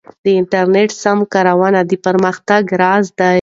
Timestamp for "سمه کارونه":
1.03-1.79